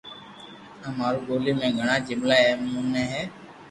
آ 0.87 0.87
مارو 0.97 1.19
ٻولي 1.27 1.53
۾ 1.65 1.67
گھڙا 1.79 1.95
جملا 2.07 2.37
اي 2.45 2.53
مون 2.71 2.85
ٺي 2.93 3.03
ھي 3.11 3.23